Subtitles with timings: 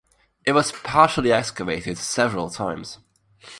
[0.47, 2.97] It was partially excavated several times.